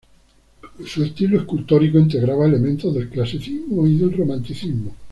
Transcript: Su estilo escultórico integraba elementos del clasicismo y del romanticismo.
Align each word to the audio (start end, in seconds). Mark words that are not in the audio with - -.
Su 0.87 1.03
estilo 1.03 1.37
escultórico 1.39 1.99
integraba 1.99 2.47
elementos 2.47 2.91
del 2.95 3.07
clasicismo 3.07 3.85
y 3.85 3.99
del 3.99 4.13
romanticismo. 4.17 4.95